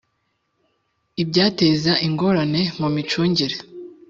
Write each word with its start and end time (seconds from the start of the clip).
ibyateza 1.21 1.93
ingorane 2.07 2.61
mu 2.79 2.87
micungire 2.95 3.57